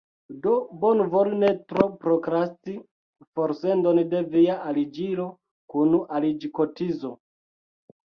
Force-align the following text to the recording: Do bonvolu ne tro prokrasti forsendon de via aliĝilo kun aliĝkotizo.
Do 0.43 0.51
bonvolu 0.83 1.33
ne 1.41 1.49
tro 1.71 1.83
prokrasti 2.05 2.73
forsendon 3.39 3.99
de 4.13 4.21
via 4.31 4.55
aliĝilo 4.71 5.27
kun 5.75 5.93
aliĝkotizo. 6.21 7.13